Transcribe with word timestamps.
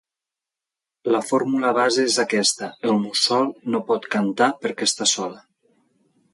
La 1.15 1.19
fórmula 1.27 1.73
base 1.79 2.07
és 2.13 2.17
aquesta: 2.23 2.71
“El 2.91 2.97
mussol 3.03 3.47
no 3.75 3.85
pot 3.93 4.11
cantar 4.17 4.51
perquè 4.65 4.93
està 4.93 5.11
sol. 5.17 5.41